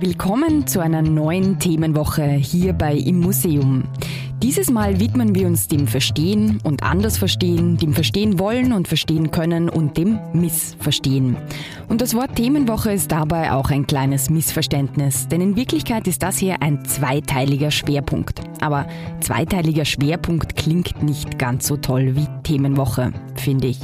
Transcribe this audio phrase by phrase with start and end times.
[0.00, 3.82] Willkommen zu einer neuen Themenwoche hier bei Im Museum.
[4.40, 9.68] Dieses Mal widmen wir uns dem Verstehen und Andersverstehen, dem Verstehen wollen und verstehen können
[9.68, 11.36] und dem Missverstehen.
[11.88, 16.38] Und das Wort Themenwoche ist dabei auch ein kleines Missverständnis, denn in Wirklichkeit ist das
[16.38, 18.40] hier ein zweiteiliger Schwerpunkt.
[18.60, 18.86] Aber
[19.18, 23.80] zweiteiliger Schwerpunkt klingt nicht ganz so toll wie Themenwoche, finde ich.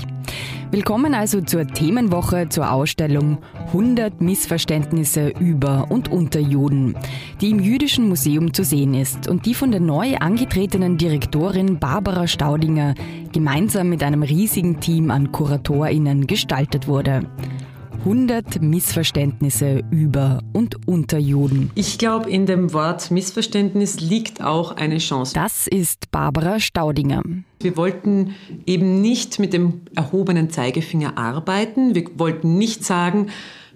[0.71, 3.39] Willkommen also zur Themenwoche zur Ausstellung
[3.69, 6.97] 100 Missverständnisse über und unter Juden,
[7.41, 12.27] die im Jüdischen Museum zu sehen ist und die von der neu angetretenen Direktorin Barbara
[12.27, 12.95] Staudinger
[13.33, 17.27] gemeinsam mit einem riesigen Team an KuratorInnen gestaltet wurde.
[18.05, 21.71] 100 Missverständnisse über und unter Juden.
[21.75, 25.33] Ich glaube, in dem Wort Missverständnis liegt auch eine Chance.
[25.33, 27.23] Das ist Barbara Staudinger.
[27.61, 28.35] Wir wollten
[28.67, 31.95] eben nicht mit dem erhobenen Zeigefinger arbeiten.
[31.95, 33.29] Wir wollten nicht sagen,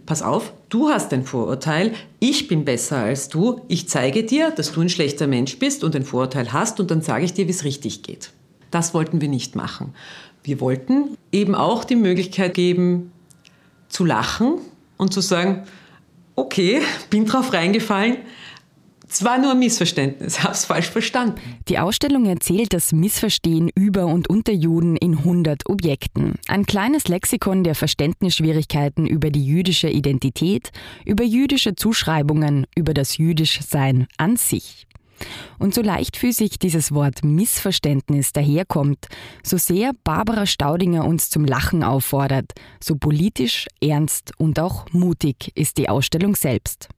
[0.05, 4.73] pass auf, du hast ein Vorurteil, ich bin besser als du, ich zeige dir, dass
[4.73, 7.53] du ein schlechter Mensch bist und ein Vorurteil hast und dann sage ich dir, wie
[7.53, 8.33] es richtig geht.
[8.70, 9.95] Das wollten wir nicht machen.
[10.45, 13.11] Wir wollten eben auch die Möglichkeit geben,
[13.89, 14.58] zu lachen
[14.97, 15.64] und zu sagen,
[16.34, 18.19] okay, bin drauf reingefallen,
[19.08, 21.41] zwar nur ein Missverständnis, hab's falsch verstanden.
[21.69, 26.34] Die Ausstellung erzählt das Missverstehen über und unter Juden in 100 Objekten.
[26.47, 30.70] Ein kleines Lexikon der Verständnisschwierigkeiten über die jüdische Identität,
[31.06, 34.88] über jüdische Zuschreibungen, über das Jüdischsein an sich.
[35.58, 39.06] Und so leichtfüßig dieses Wort Missverständnis daherkommt,
[39.42, 42.52] so sehr Barbara Staudinger uns zum Lachen auffordert,
[42.83, 46.89] so politisch, ernst und auch mutig ist die Ausstellung selbst.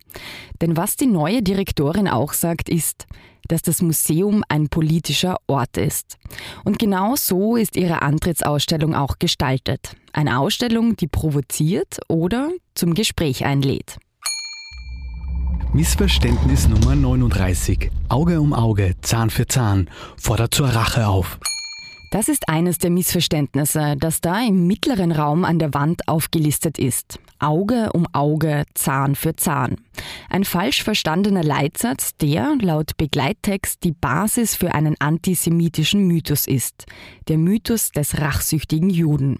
[0.61, 3.07] Denn was die neue Direktorin auch sagt, ist,
[3.49, 6.19] dass das Museum ein politischer Ort ist.
[6.65, 9.97] Und genau so ist ihre Antrittsausstellung auch gestaltet.
[10.13, 13.99] Eine Ausstellung, die provoziert oder zum Gespräch einlädt.
[15.73, 17.93] Missverständnis Nummer 39.
[18.09, 21.39] Auge um Auge, Zahn für Zahn, fordert zur Rache auf.
[22.11, 27.21] Das ist eines der Missverständnisse, das da im mittleren Raum an der Wand aufgelistet ist.
[27.39, 29.77] Auge um Auge, Zahn für Zahn.
[30.29, 36.87] Ein falsch verstandener Leitsatz, der laut Begleittext die Basis für einen antisemitischen Mythos ist.
[37.29, 39.39] Der Mythos des rachsüchtigen Juden.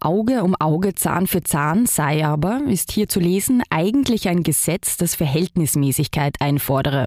[0.00, 4.96] Auge um Auge, Zahn für Zahn sei aber, ist hier zu lesen, eigentlich ein Gesetz,
[4.96, 7.06] das Verhältnismäßigkeit einfordere.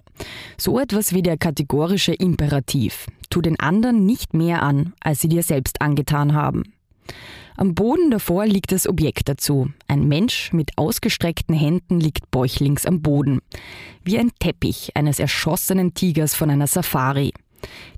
[0.56, 3.06] So etwas wie der kategorische Imperativ.
[3.30, 6.72] Tu den anderen nicht mehr an, als sie dir selbst angetan haben.
[7.56, 9.70] Am Boden davor liegt das Objekt dazu.
[9.86, 13.40] Ein Mensch mit ausgestreckten Händen liegt bäuchlings am Boden.
[14.02, 17.32] Wie ein Teppich eines erschossenen Tigers von einer Safari.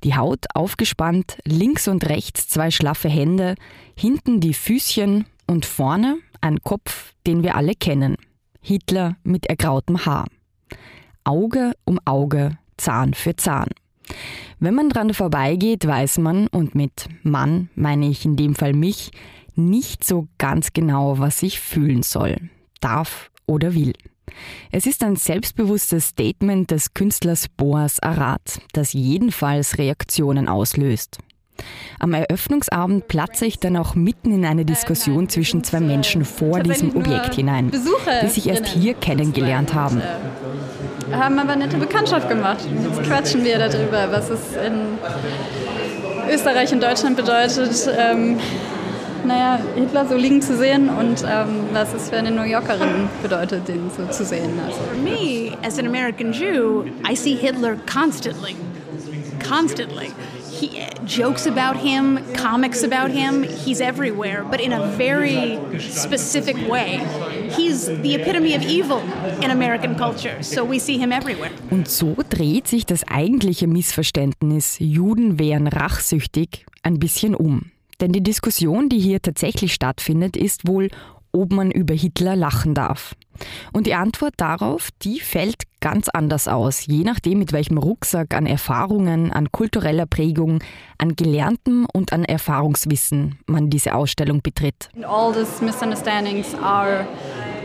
[0.04, 3.54] Die Haut aufgespannt, links und rechts zwei schlaffe Hände,
[3.96, 8.16] hinten die Füßchen und vorne ein Kopf, den wir alle kennen.
[8.60, 10.26] Hitler mit ergrautem Haar.
[11.24, 13.68] Auge um Auge, Zahn für Zahn.
[14.58, 19.10] Wenn man dran vorbeigeht, weiß man, und mit Mann meine ich in dem Fall mich,
[19.54, 22.36] nicht so ganz genau, was ich fühlen soll,
[22.80, 23.92] darf oder will.
[24.72, 31.18] Es ist ein selbstbewusstes Statement des Künstlers Boas Arad, das jedenfalls Reaktionen auslöst.
[31.98, 36.94] Am Eröffnungsabend platze ich dann auch mitten in eine Diskussion zwischen zwei Menschen vor diesem
[36.94, 40.02] Objekt hinein, die sich erst hier kennengelernt haben.
[41.08, 42.58] Wir haben aber nette Bekanntschaft gemacht.
[42.82, 44.98] Jetzt quatschen wir darüber, was es in
[46.30, 48.38] Österreich und Deutschland bedeutet, ähm,
[49.26, 53.68] naja, Hitler so liegen zu sehen und ähm, was es für eine New Yorkerin bedeutet,
[53.68, 54.58] den so zu sehen.
[54.64, 54.78] Also.
[54.80, 58.56] For me, as an American Jew, I see Hitler constantly.
[59.46, 60.12] Constantly.
[60.50, 67.02] He, jokes about him, comics about him, he's everywhere, but in a very specific way.
[67.50, 69.02] He's the epitome of evil
[69.42, 71.50] in American culture, so we see him everywhere.
[71.70, 77.70] Und so dreht sich das eigentliche Missverständnis, Juden wären rachsüchtig, ein bisschen um.
[78.00, 80.90] Denn die Diskussion, die hier tatsächlich stattfindet, ist wohl,
[81.32, 83.14] ob man über Hitler lachen darf.
[83.72, 88.46] Und die Antwort darauf, die fällt ganz anders aus, je nachdem, mit welchem Rucksack an
[88.46, 90.60] Erfahrungen, an kultureller Prägung,
[90.96, 94.88] an Gelerntem und an Erfahrungswissen man diese Ausstellung betritt.
[95.06, 97.06] All these misunderstandings are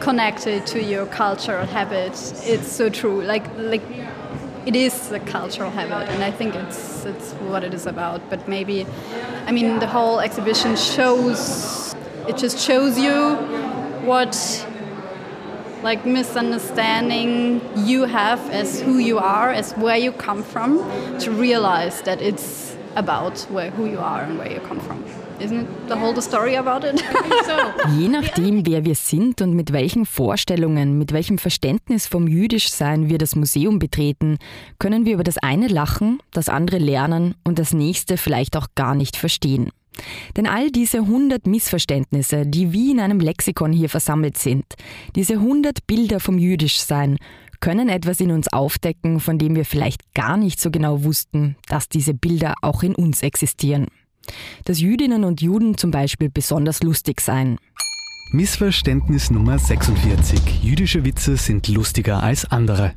[0.01, 2.43] connected to your cultural habits.
[2.45, 3.23] It's so true.
[3.23, 3.81] Like, like
[4.65, 8.21] it is a cultural habit, and I think it's it's what it is about.
[8.29, 8.85] But maybe,
[9.47, 11.95] I mean, the whole exhibition shows
[12.27, 13.35] it just shows you
[14.05, 14.35] what
[15.83, 20.77] like misunderstanding you have as who you are, as where you come from,
[21.19, 25.03] to realize that it's about where who you are and where you come from.
[25.41, 27.03] Isn't the whole the story about it?
[27.97, 33.17] Je nachdem, wer wir sind und mit welchen Vorstellungen, mit welchem Verständnis vom Jüdischsein wir
[33.17, 34.37] das Museum betreten,
[34.77, 38.93] können wir über das eine lachen, das andere lernen und das nächste vielleicht auch gar
[38.93, 39.71] nicht verstehen.
[40.37, 44.65] Denn all diese 100 Missverständnisse, die wie in einem Lexikon hier versammelt sind,
[45.15, 47.17] diese 100 Bilder vom Jüdischsein,
[47.61, 51.89] können etwas in uns aufdecken, von dem wir vielleicht gar nicht so genau wussten, dass
[51.89, 53.87] diese Bilder auch in uns existieren.
[54.65, 57.57] Dass Jüdinnen und Juden zum Beispiel besonders lustig seien.
[58.31, 60.63] Missverständnis Nummer 46.
[60.63, 62.93] Jüdische Witze sind lustiger als andere.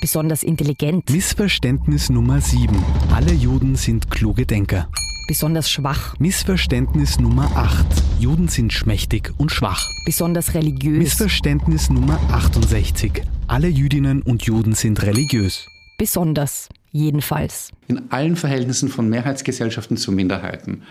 [0.00, 1.10] Besonders intelligent.
[1.10, 2.76] Missverständnis Nummer 7.
[3.12, 4.88] Alle Juden sind kluge Denker.
[5.26, 6.18] Besonders schwach.
[6.18, 7.86] Missverständnis Nummer 8.
[8.20, 9.88] Juden sind schmächtig und schwach.
[10.04, 10.98] Besonders religiös.
[10.98, 13.22] Missverständnis Nummer 68.
[13.46, 15.66] Alle Jüdinnen und Juden sind religiös.
[15.98, 17.70] Besonders, jedenfalls.
[17.86, 20.82] In allen Verhältnissen von Mehrheitsgesellschaften zu Minderheiten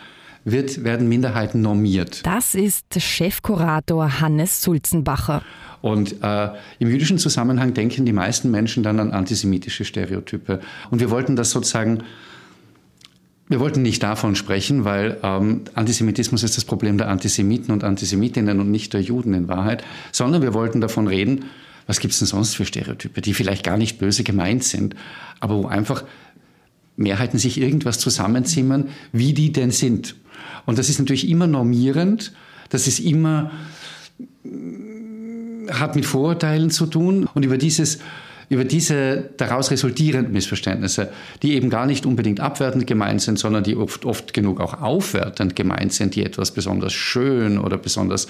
[0.43, 2.25] wird, werden Minderheiten normiert.
[2.25, 5.41] Das ist Chefkurator Hannes Sulzenbacher.
[5.81, 6.49] Und äh,
[6.79, 10.59] im jüdischen Zusammenhang denken die meisten Menschen dann an antisemitische Stereotype.
[10.89, 12.03] Und wir wollten das sozusagen,
[13.47, 18.59] wir wollten nicht davon sprechen, weil ähm, Antisemitismus ist das Problem der Antisemiten und Antisemitinnen
[18.59, 21.45] und nicht der Juden in Wahrheit, sondern wir wollten davon reden,
[21.87, 24.95] was gibt es denn sonst für Stereotype, die vielleicht gar nicht böse gemeint sind,
[25.39, 26.03] aber wo einfach
[26.97, 30.15] Mehrheiten sich irgendwas zusammenzimmern, wie die denn sind.
[30.65, 32.33] Und das ist natürlich immer normierend,
[32.69, 33.51] das ist immer,
[35.71, 37.99] hat mit Vorurteilen zu tun und über dieses
[38.49, 41.11] über diese daraus resultierenden Missverständnisse,
[41.43, 45.55] die eben gar nicht unbedingt abwertend gemeint sind, sondern die oft, oft genug auch aufwertend
[45.55, 48.27] gemeint sind, die etwas besonders schön oder besonders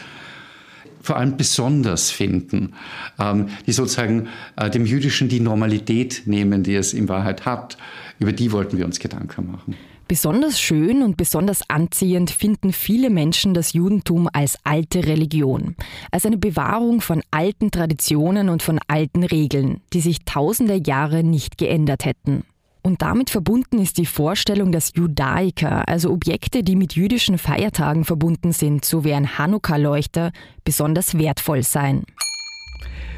[1.07, 2.73] vor allem besonders finden,
[3.17, 4.27] ähm, die sozusagen
[4.57, 7.77] äh, dem Jüdischen die Normalität nehmen, die es in Wahrheit hat.
[8.19, 9.75] Über die wollten wir uns Gedanken machen.
[10.09, 15.75] Besonders schön und besonders anziehend finden viele Menschen das Judentum als alte Religion,
[16.11, 21.57] als eine Bewahrung von alten Traditionen und von alten Regeln, die sich tausende Jahre nicht
[21.57, 22.43] geändert hätten.
[22.87, 28.53] Und damit verbunden ist die Vorstellung, dass Judaiker, also Objekte, die mit jüdischen Feiertagen verbunden
[28.53, 30.31] sind, so wie ein Hanukkah-Leuchter,
[30.63, 32.05] besonders wertvoll seien.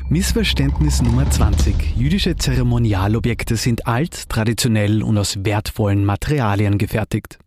[0.09, 1.95] Missverständnis Nummer 20.
[1.95, 7.37] Jüdische Zeremonialobjekte sind alt, traditionell und aus wertvollen Materialien gefertigt.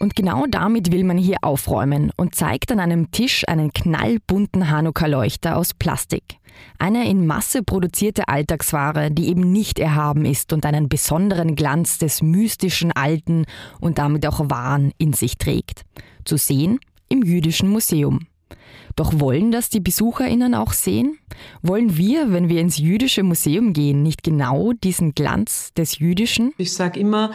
[0.00, 5.56] Und genau damit will man hier aufräumen und zeigt an einem Tisch einen knallbunten Hanukkah-Leuchter
[5.56, 6.35] aus Plastik.
[6.78, 12.22] Eine in Masse produzierte Alltagsware, die eben nicht erhaben ist und einen besonderen Glanz des
[12.22, 13.46] mystischen Alten
[13.80, 15.84] und damit auch Wahren in sich trägt.
[16.24, 18.26] Zu sehen im Jüdischen Museum.
[18.96, 21.18] Doch wollen das die BesucherInnen auch sehen?
[21.62, 26.52] Wollen wir, wenn wir ins jüdische Museum gehen, nicht genau diesen Glanz des Jüdischen?
[26.56, 27.32] Ich sage immer,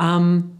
[0.00, 0.52] ähm,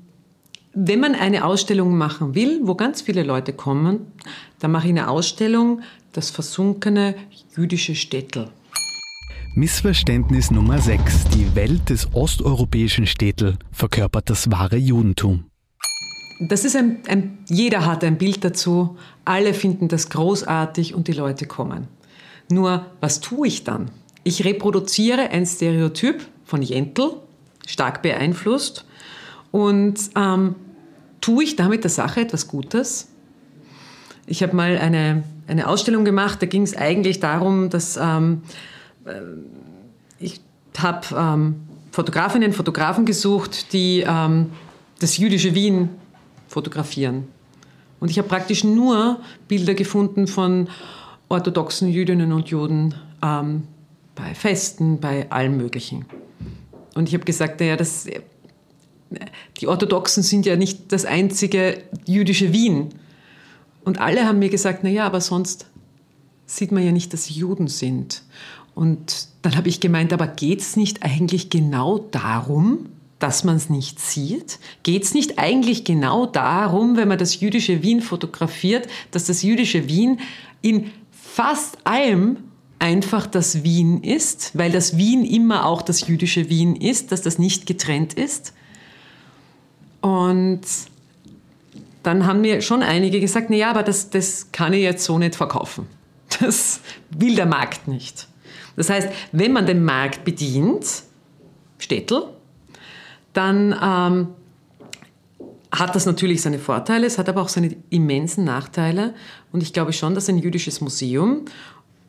[0.72, 4.12] wenn man eine Ausstellung machen will, wo ganz viele Leute kommen,
[4.58, 7.14] dann mache ich eine Ausstellung, das versunkene
[7.56, 8.50] jüdische Städtel.
[9.54, 11.24] Missverständnis Nummer 6.
[11.30, 15.44] Die Welt des osteuropäischen Städtel verkörpert das wahre Judentum.
[16.40, 21.12] Das ist ein, ein, jeder hat ein Bild dazu, alle finden das großartig und die
[21.12, 21.88] Leute kommen.
[22.50, 23.90] Nur, was tue ich dann?
[24.24, 27.12] Ich reproduziere ein Stereotyp von Jentl,
[27.66, 28.86] stark beeinflusst,
[29.50, 30.54] und ähm,
[31.20, 33.09] tue ich damit der Sache etwas Gutes?
[34.30, 38.42] Ich habe mal eine, eine Ausstellung gemacht, da ging es eigentlich darum, dass ähm,
[39.04, 39.10] äh,
[40.20, 40.40] ich
[40.78, 41.56] habe ähm,
[41.90, 44.52] Fotografinnen, Fotografen gesucht, die ähm,
[45.00, 45.88] das jüdische Wien
[46.46, 47.24] fotografieren.
[47.98, 50.68] Und ich habe praktisch nur Bilder gefunden von
[51.28, 53.64] orthodoxen Jüdinnen und Juden ähm,
[54.14, 56.04] bei Festen, bei allem Möglichen.
[56.94, 58.06] Und ich habe gesagt, naja, das,
[59.56, 62.90] die Orthodoxen sind ja nicht das einzige jüdische Wien.
[63.84, 65.66] Und alle haben mir gesagt, naja, aber sonst
[66.46, 68.22] sieht man ja nicht, dass sie Juden sind.
[68.74, 72.86] Und dann habe ich gemeint, aber geht es nicht eigentlich genau darum,
[73.18, 74.58] dass man es nicht sieht?
[74.82, 79.88] Geht es nicht eigentlich genau darum, wenn man das jüdische Wien fotografiert, dass das jüdische
[79.88, 80.20] Wien
[80.62, 82.38] in fast allem
[82.78, 87.38] einfach das Wien ist, weil das Wien immer auch das jüdische Wien ist, dass das
[87.38, 88.54] nicht getrennt ist?
[90.00, 90.62] Und
[92.02, 95.18] dann haben mir schon einige gesagt, na ja, aber das, das kann ich jetzt so
[95.18, 95.86] nicht verkaufen.
[96.40, 96.80] Das
[97.10, 98.28] will der Markt nicht.
[98.76, 101.02] Das heißt, wenn man den Markt bedient,
[101.78, 102.22] Städtel,
[103.32, 104.28] dann ähm,
[105.72, 109.14] hat das natürlich seine Vorteile, es hat aber auch seine immensen Nachteile.
[109.52, 111.44] Und ich glaube schon, dass ein jüdisches Museum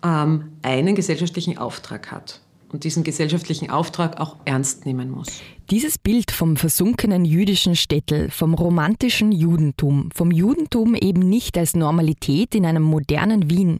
[0.03, 2.41] ähm, einen gesellschaftlichen Auftrag hat.
[2.71, 5.27] Und diesen gesellschaftlichen Auftrag auch ernst nehmen muss.
[5.69, 12.55] Dieses Bild vom versunkenen jüdischen Städtel, vom romantischen Judentum, vom Judentum eben nicht als Normalität
[12.55, 13.79] in einem modernen Wien,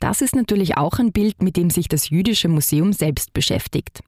[0.00, 4.00] das ist natürlich auch ein Bild, mit dem sich das Jüdische Museum selbst beschäftigt.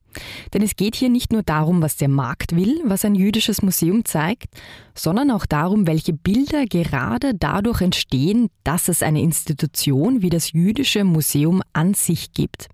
[0.52, 4.04] Denn es geht hier nicht nur darum, was der Markt will, was ein jüdisches Museum
[4.04, 4.48] zeigt,
[4.94, 11.04] sondern auch darum, welche Bilder gerade dadurch entstehen, dass es eine Institution wie das Jüdische
[11.04, 12.68] Museum an sich gibt,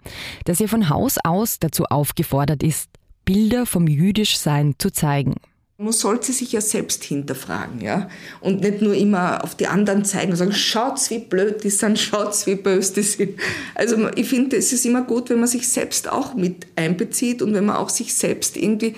[0.44, 2.90] dass er von Haus aus dazu aufgefordert ist,
[3.24, 5.34] Bilder vom Jüdischsein zu zeigen.
[5.78, 8.08] Man sollte sich ja selbst hinterfragen, ja.
[8.40, 11.98] Und nicht nur immer auf die anderen zeigen und sagen, schaut's, wie blöd die sind,
[11.98, 13.38] schaut's, wie böse die sind.
[13.74, 17.52] Also ich finde, es ist immer gut, wenn man sich selbst auch mit einbezieht und
[17.52, 18.94] wenn man auch sich selbst irgendwie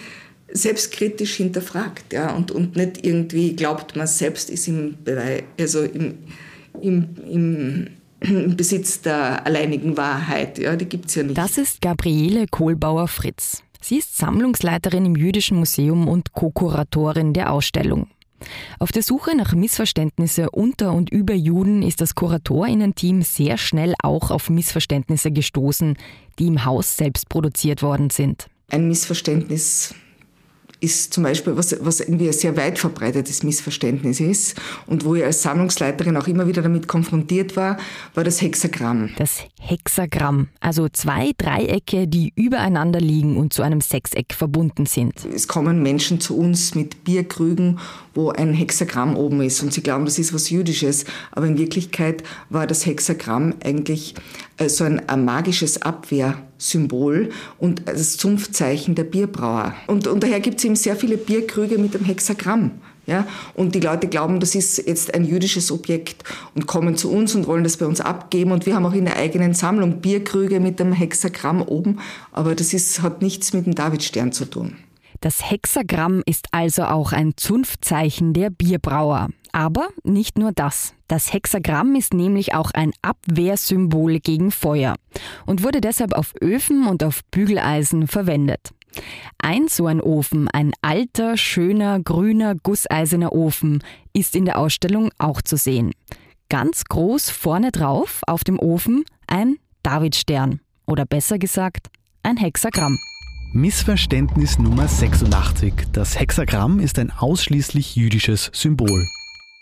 [0.52, 2.32] selbstkritisch hinterfragt, ja.
[2.34, 6.18] Und, und nicht irgendwie glaubt, man selbst ist im Beweis, also im,
[6.80, 7.86] im, im
[8.20, 10.58] im Besitz der alleinigen Wahrheit.
[10.58, 11.38] Ja, die gibt's ja nicht.
[11.38, 13.62] Das ist Gabriele Kohlbauer-Fritz.
[13.80, 18.08] Sie ist Sammlungsleiterin im Jüdischen Museum und Co-Kuratorin der Ausstellung.
[18.78, 24.30] Auf der Suche nach Missverständnisse unter und über Juden ist das Kuratorinnen-Team sehr schnell auch
[24.30, 25.96] auf Missverständnisse gestoßen,
[26.38, 28.48] die im Haus selbst produziert worden sind.
[28.70, 29.94] Ein Missverständnis
[30.80, 34.56] ist zum Beispiel, was, was irgendwie ein sehr weit verbreitetes Missverständnis ist
[34.86, 37.78] und wo ich als Sammlungsleiterin auch immer wieder damit konfrontiert war,
[38.14, 39.10] war das Hexagramm.
[39.16, 45.14] Das Hexagramm, also zwei Dreiecke, die übereinander liegen und zu einem Sechseck verbunden sind.
[45.34, 47.78] Es kommen Menschen zu uns mit Bierkrügen,
[48.14, 52.22] wo ein Hexagramm oben ist und sie glauben, das ist was Jüdisches, aber in Wirklichkeit
[52.50, 54.14] war das Hexagramm eigentlich
[54.56, 59.74] äh, so ein, ein magisches Abwehrsymbol und das Zunftzeichen der Bierbrauer.
[59.86, 62.80] Und, und daher gibt es eben sehr viele Bierkrüge mit dem Hexagramm.
[63.08, 63.26] Ja?
[63.54, 66.24] Und die Leute glauben, das ist jetzt ein jüdisches Objekt
[66.54, 68.52] und kommen zu uns und wollen das bei uns abgeben.
[68.52, 72.00] Und wir haben auch in der eigenen Sammlung Bierkrüge mit dem Hexagramm oben,
[72.32, 74.76] aber das ist, hat nichts mit dem Davidstern zu tun.
[75.20, 79.28] Das Hexagramm ist also auch ein Zunftzeichen der Bierbrauer.
[79.52, 80.94] Aber nicht nur das.
[81.08, 84.94] Das Hexagramm ist nämlich auch ein Abwehrsymbol gegen Feuer
[85.46, 88.72] und wurde deshalb auf Öfen und auf Bügeleisen verwendet.
[89.38, 95.42] Ein so ein Ofen, ein alter, schöner, grüner, gusseiserner Ofen, ist in der Ausstellung auch
[95.42, 95.92] zu sehen.
[96.48, 101.88] Ganz groß vorne drauf auf dem Ofen ein Davidstern oder besser gesagt
[102.22, 102.98] ein Hexagramm.
[103.52, 105.72] Missverständnis Nummer 86.
[105.92, 109.06] Das Hexagramm ist ein ausschließlich jüdisches Symbol.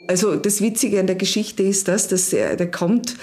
[0.09, 3.17] Also das Witzige an der Geschichte ist das, dass er, der kommt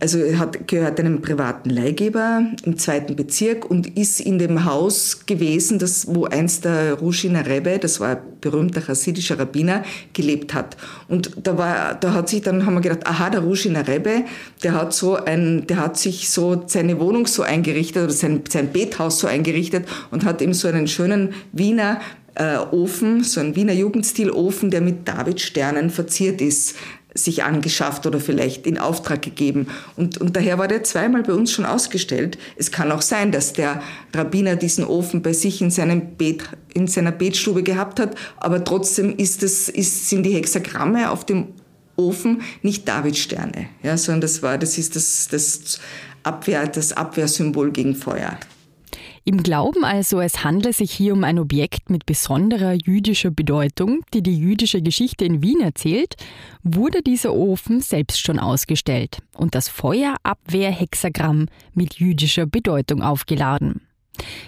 [0.00, 5.24] also er hat, gehört einem privaten Leihgeber im zweiten Bezirk und ist in dem Haus
[5.24, 10.76] gewesen, das, wo einst der Ruschiner Rebbe, das war ein berühmter chassidischer Rabbiner, gelebt hat.
[11.08, 14.24] Und da war, da hat sich dann, haben wir gedacht, aha, der Ruschiner Rebbe,
[14.62, 18.70] der hat so ein, der hat sich so seine Wohnung so eingerichtet oder sein, sein
[18.70, 22.00] Bethaus so eingerichtet und hat eben so einen schönen Wiener
[22.34, 26.76] äh, Ofen, so ein Wiener Jugendstilofen, der mit Davidsternen verziert ist,
[27.14, 29.68] sich angeschafft oder vielleicht in Auftrag gegeben.
[29.96, 32.38] Und, und daher war der zweimal bei uns schon ausgestellt.
[32.56, 33.82] Es kann auch sein, dass der
[34.14, 39.16] Rabbiner diesen Ofen bei sich in, seinem Beet, in seiner Betstube gehabt hat, aber trotzdem
[39.16, 41.48] ist es, ist, sind die Hexagramme auf dem
[41.96, 45.78] Ofen nicht Davidsterne, ja, sondern das war, das ist das, das
[46.22, 48.38] Abwehr, das Abwehrsymbol gegen Feuer.
[49.24, 54.22] Im Glauben also, es handle sich hier um ein Objekt mit besonderer jüdischer Bedeutung, die
[54.22, 56.16] die jüdische Geschichte in Wien erzählt,
[56.64, 63.82] wurde dieser Ofen selbst schon ausgestellt und das Feuerabwehrhexagramm mit jüdischer Bedeutung aufgeladen.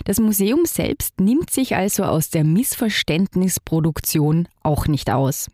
[0.04, 5.50] Das Museum selbst nimmt sich also aus der Missverständnisproduktion auch nicht aus.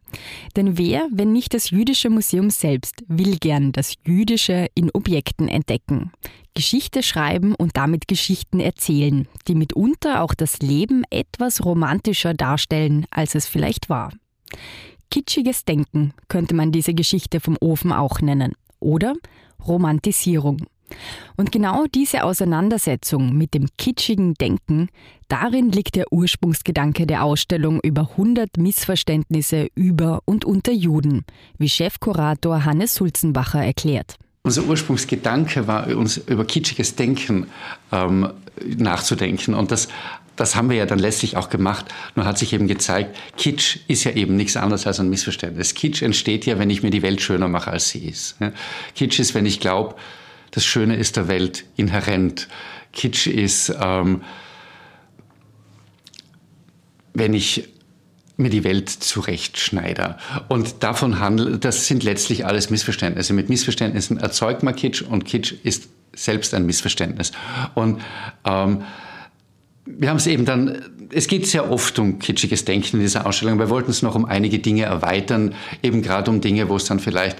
[0.56, 6.10] Denn wer, wenn nicht das Jüdische Museum selbst, will gern das Jüdische in Objekten entdecken,
[6.54, 13.34] Geschichte schreiben und damit Geschichten erzählen, die mitunter auch das Leben etwas romantischer darstellen, als
[13.34, 14.12] es vielleicht war.
[15.10, 18.54] Kitschiges Denken könnte man diese Geschichte vom Ofen auch nennen.
[18.78, 19.14] Oder
[19.66, 20.66] Romantisierung.
[21.36, 24.88] Und genau diese Auseinandersetzung mit dem kitschigen Denken,
[25.28, 31.24] darin liegt der Ursprungsgedanke der Ausstellung über 100 Missverständnisse über und unter Juden,
[31.58, 34.16] wie Chefkurator Hannes Sulzenbacher erklärt.
[34.42, 37.48] Unser Ursprungsgedanke war, uns über kitschiges Denken
[37.92, 38.32] ähm,
[38.64, 39.52] nachzudenken.
[39.54, 39.88] Und das,
[40.34, 41.86] das haben wir ja dann letztlich auch gemacht.
[42.14, 45.74] Nur hat sich eben gezeigt, Kitsch ist ja eben nichts anderes als ein Missverständnis.
[45.74, 48.36] Kitsch entsteht ja, wenn ich mir die Welt schöner mache, als sie ist.
[48.94, 49.96] Kitsch ist, wenn ich glaube,
[50.52, 52.48] das Schöne ist der Welt inhärent.
[52.92, 54.22] Kitsch ist, ähm,
[57.12, 57.68] wenn ich
[58.40, 60.16] mir die Welt zurechtschneide.
[60.48, 63.32] Und davon handelt, das sind letztlich alles Missverständnisse.
[63.32, 67.32] Mit Missverständnissen erzeugt man Kitsch und Kitsch ist selbst ein Missverständnis.
[67.74, 68.00] Und
[68.44, 68.82] ähm,
[69.86, 70.82] wir haben es eben dann,
[71.12, 73.58] es geht sehr oft um kitschiges Denken in dieser Ausstellung.
[73.58, 77.00] Wir wollten es noch um einige Dinge erweitern, eben gerade um Dinge, wo es dann
[77.00, 77.38] vielleicht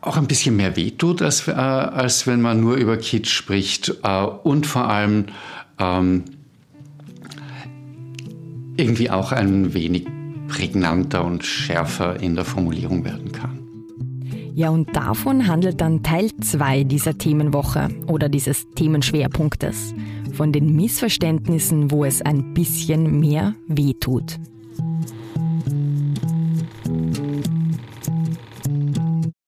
[0.00, 3.94] auch ein bisschen mehr wehtut, als, äh, als wenn man nur über Kitsch spricht.
[4.02, 5.26] Äh, und vor allem
[5.78, 6.24] ähm,
[8.76, 10.06] irgendwie auch ein wenig
[10.48, 13.58] prägnanter und schärfer in der Formulierung werden kann.
[14.54, 19.94] Ja, und davon handelt dann Teil 2 dieser Themenwoche oder dieses Themenschwerpunktes.
[20.34, 24.38] Von den Missverständnissen, wo es ein bisschen mehr wehtut.